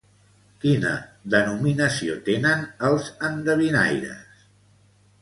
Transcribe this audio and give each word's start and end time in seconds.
Quina 0.63 0.93
denominació 1.35 2.17
tenen 2.31 2.67
els 2.91 3.13
endevinaires? 3.31 4.47